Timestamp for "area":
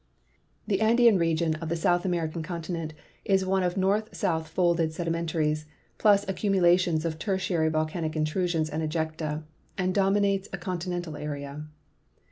11.15-11.65